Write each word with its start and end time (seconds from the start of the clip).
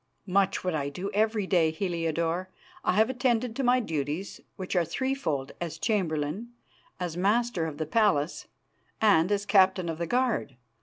"Much 0.25 0.63
what 0.63 0.73
I 0.73 0.89
do 0.89 1.11
every 1.13 1.45
day, 1.45 1.69
Heliodore. 1.69 2.49
I 2.83 2.93
have 2.93 3.07
attended 3.11 3.55
to 3.55 3.63
my 3.63 3.79
duties, 3.79 4.41
which 4.55 4.75
are 4.75 4.83
threefold, 4.83 5.51
as 5.61 5.77
Chamberlain, 5.77 6.53
as 6.99 7.15
Master 7.15 7.67
of 7.67 7.77
the 7.77 7.85
Palace, 7.85 8.47
and 8.99 9.31
as 9.31 9.45
Captain 9.45 9.89
of 9.89 9.99
the 9.99 10.07
Guard. 10.07 10.57